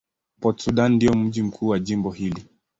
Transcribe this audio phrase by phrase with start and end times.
[0.39, 2.45] Port Sudan ndio mji mkuu wa jimbo hili.